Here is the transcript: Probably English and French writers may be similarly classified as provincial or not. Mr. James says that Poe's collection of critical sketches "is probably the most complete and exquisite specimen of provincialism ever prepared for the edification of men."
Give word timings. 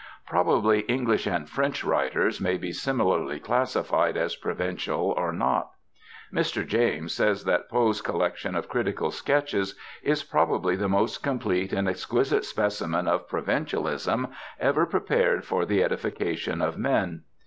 Probably 0.25 0.79
English 0.79 1.27
and 1.27 1.47
French 1.47 1.83
writers 1.83 2.41
may 2.41 2.57
be 2.57 2.71
similarly 2.71 3.39
classified 3.39 4.17
as 4.17 4.35
provincial 4.35 5.11
or 5.15 5.31
not. 5.31 5.69
Mr. 6.33 6.65
James 6.65 7.13
says 7.13 7.43
that 7.43 7.69
Poe's 7.69 8.01
collection 8.01 8.55
of 8.55 8.67
critical 8.67 9.11
sketches 9.11 9.75
"is 10.01 10.23
probably 10.23 10.75
the 10.75 10.89
most 10.89 11.21
complete 11.21 11.71
and 11.71 11.87
exquisite 11.87 12.45
specimen 12.45 13.07
of 13.07 13.29
provincialism 13.29 14.29
ever 14.59 14.87
prepared 14.87 15.45
for 15.45 15.67
the 15.67 15.83
edification 15.83 16.63
of 16.63 16.79
men." 16.79 17.21